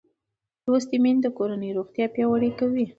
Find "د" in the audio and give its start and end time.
1.23-1.27